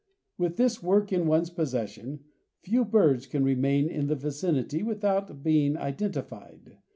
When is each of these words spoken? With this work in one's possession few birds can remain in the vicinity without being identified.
With 0.35 0.55
this 0.55 0.81
work 0.81 1.13
in 1.13 1.27
one's 1.27 1.51
possession 1.51 2.21
few 2.63 2.83
birds 2.83 3.27
can 3.27 3.43
remain 3.43 3.87
in 3.87 4.07
the 4.07 4.15
vicinity 4.15 4.81
without 4.81 5.43
being 5.43 5.77
identified. 5.77 6.79